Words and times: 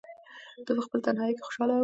دی 0.65 0.71
په 0.77 0.83
خپل 0.85 0.99
تنهایۍ 1.05 1.33
کې 1.35 1.45
خوشحاله 1.47 1.73
و. 1.75 1.79